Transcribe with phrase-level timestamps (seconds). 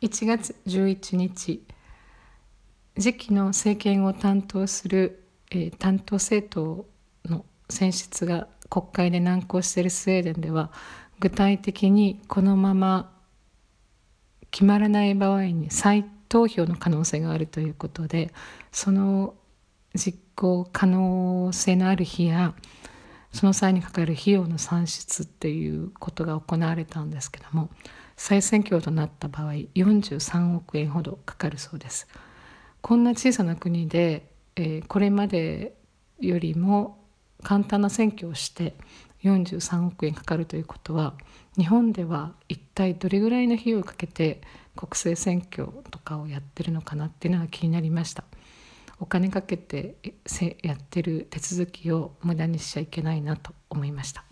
[0.00, 1.62] 1月11日
[2.98, 6.86] 次期の政権を担当する、えー、担当政党
[7.28, 10.70] の選出が国会で難航しているスウェーデンでは
[11.20, 13.12] 具体的にこのまま
[14.50, 18.32] 決まらない場合に再投票の可能性があるということで
[18.70, 19.34] その
[19.94, 22.54] 実行可能性のある日や
[23.32, 27.68] その際にかかる費用の算出っていうことが行われたんですけども
[28.16, 32.08] 再選挙となった場合43億円ほどかかるそうです。
[32.80, 35.76] こんな小さな国で、えー、これまで
[36.20, 36.98] よりも
[37.42, 38.74] 簡単な選挙をして
[39.22, 41.14] 43億円かかるということは
[41.56, 44.40] 日本では一体どれぐらいの費用をかけて
[44.76, 48.24] 国政選挙とかをやってるのかなっていうのが気になりました。
[49.00, 49.96] お金かけて
[50.62, 54.24] やってる手続きを無駄にしちゃいけないなと思いました。